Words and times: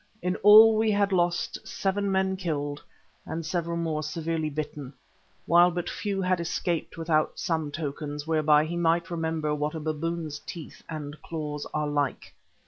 In 0.23 0.35
all 0.37 0.75
we 0.77 0.89
had 0.89 1.11
lost 1.11 1.59
seven 1.63 2.11
men 2.11 2.35
killed, 2.35 2.81
and 3.23 3.45
several 3.45 3.77
more 3.77 4.01
severely 4.01 4.49
bitten, 4.49 4.93
while 5.45 5.69
but 5.69 5.91
few 5.91 6.23
had 6.23 6.39
escaped 6.39 6.97
without 6.97 7.37
some 7.37 7.69
tokens 7.69 8.25
whereby 8.25 8.65
he 8.65 8.75
might 8.77 9.11
remember 9.11 9.53
what 9.53 9.75
a 9.75 9.79
baboon's 9.79 10.39
teeth 10.39 10.81
and 10.89 11.21
claws 11.21 11.67
are 11.71 11.87
like. 11.87 12.33